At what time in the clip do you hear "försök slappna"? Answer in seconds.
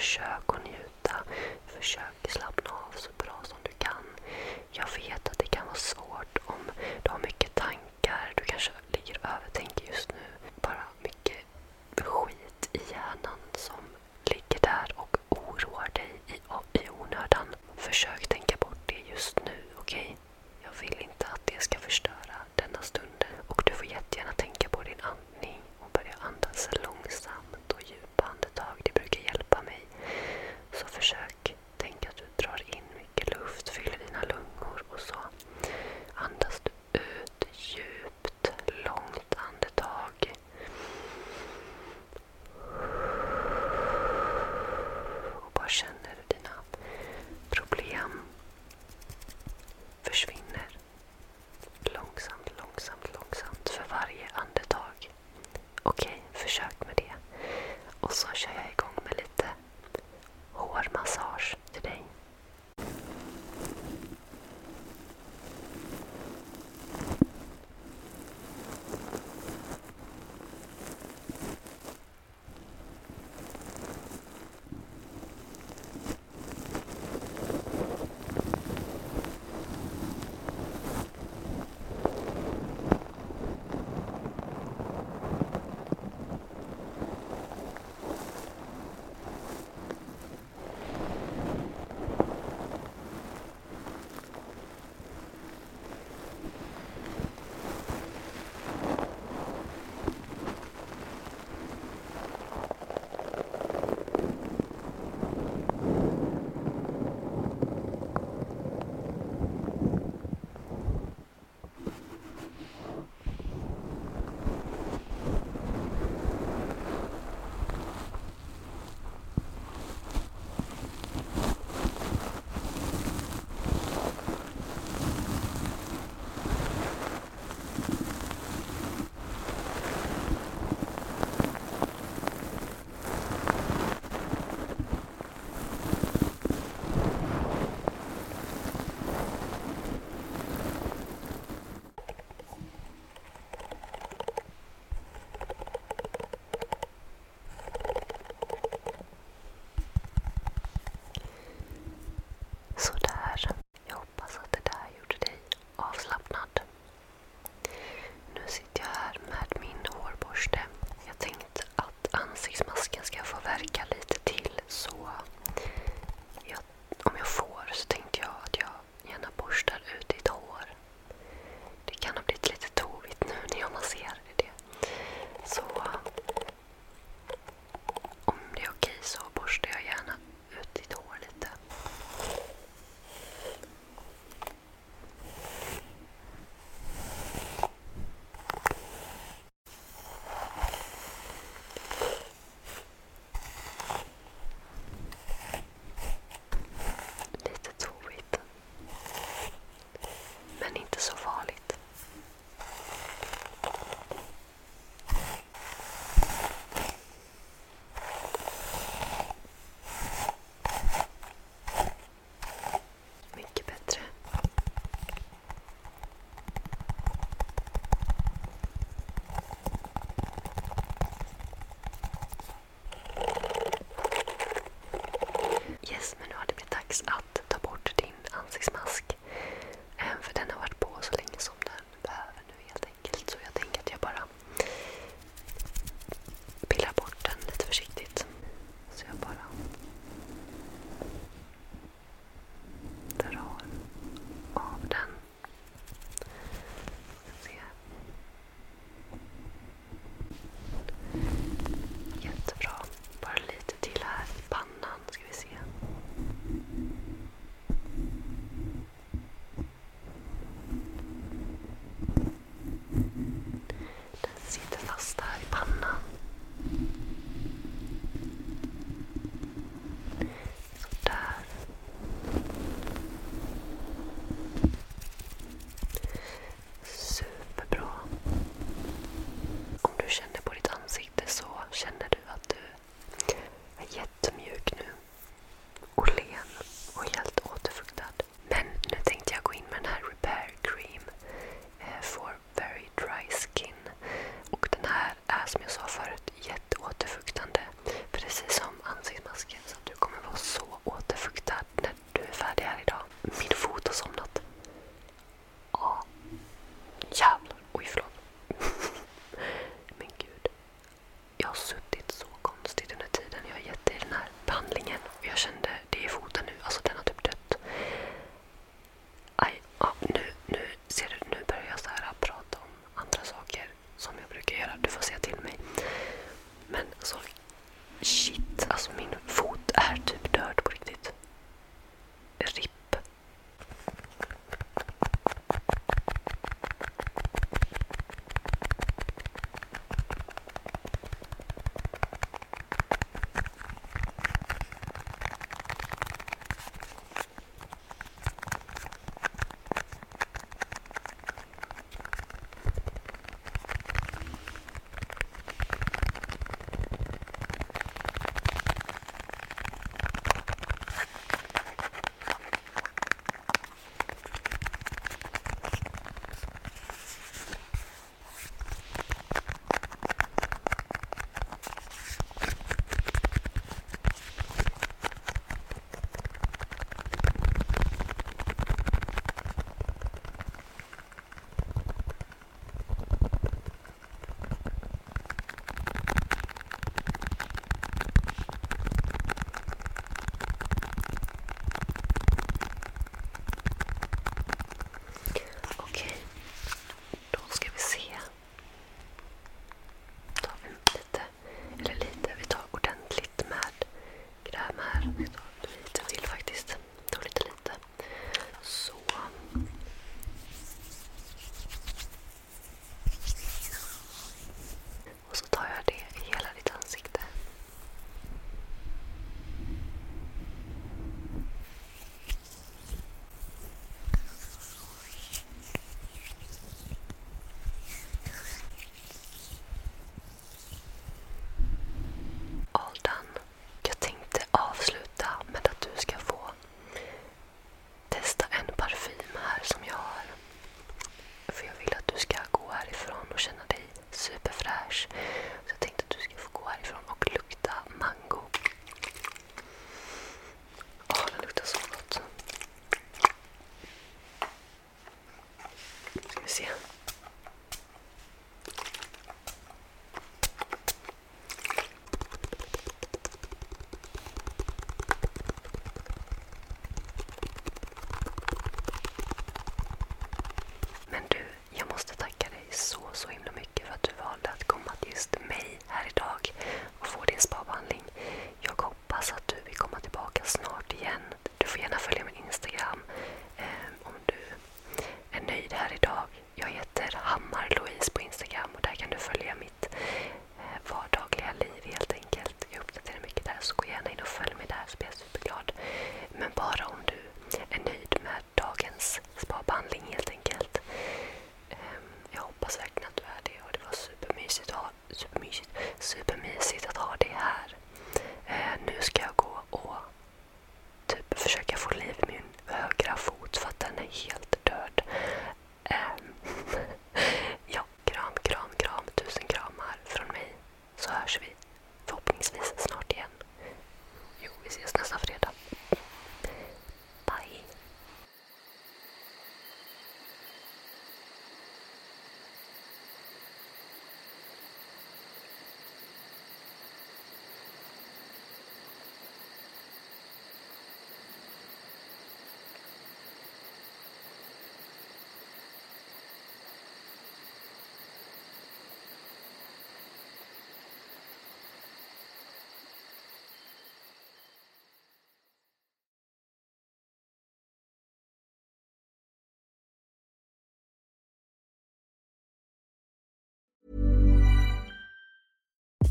1.66-2.49